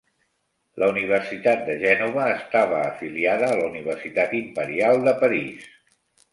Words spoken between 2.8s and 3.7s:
afiliada a